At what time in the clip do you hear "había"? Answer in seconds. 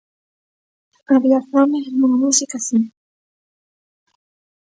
1.13-1.39